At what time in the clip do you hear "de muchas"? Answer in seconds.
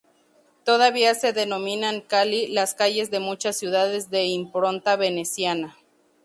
3.11-3.55